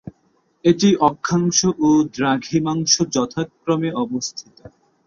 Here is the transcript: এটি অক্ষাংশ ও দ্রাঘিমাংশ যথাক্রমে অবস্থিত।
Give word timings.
এটি 0.65 0.89
অক্ষাংশ 1.01 1.57
ও 1.79 1.89
দ্রাঘিমাংশ 2.15 2.93
যথাক্রমে 3.15 3.89
অবস্থিত। 4.03 4.57